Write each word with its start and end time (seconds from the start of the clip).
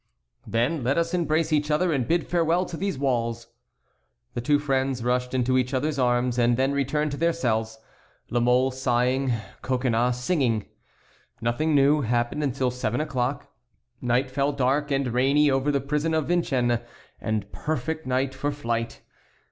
"Then 0.47 0.83
let 0.83 0.97
us 0.97 1.13
embrace 1.13 1.53
each 1.53 1.69
other 1.69 1.93
and 1.93 2.07
bid 2.07 2.25
farewell 2.25 2.65
to 2.65 2.75
these 2.75 2.97
walls." 2.97 3.49
The 4.33 4.41
two 4.41 4.57
friends 4.57 5.03
rushed 5.03 5.35
into 5.35 5.59
each 5.59 5.75
other's 5.75 5.99
arms 5.99 6.39
and 6.39 6.57
then 6.57 6.71
returned 6.73 7.11
to 7.11 7.17
their 7.17 7.31
cells, 7.33 7.77
La 8.31 8.39
Mole 8.39 8.71
sighing, 8.71 9.31
Coconnas 9.61 10.17
singing. 10.19 10.65
Nothing 11.39 11.75
new 11.75 12.01
happened 12.01 12.41
until 12.41 12.71
seven 12.71 12.99
o'clock. 12.99 13.51
Night 14.01 14.31
fell 14.31 14.51
dark 14.51 14.89
and 14.89 15.07
rainy 15.13 15.51
over 15.51 15.71
the 15.71 15.79
prison 15.79 16.15
of 16.15 16.29
Vincennes, 16.29 16.79
a 17.21 17.39
perfect 17.51 18.07
night 18.07 18.33
for 18.33 18.51
flight. 18.51 19.01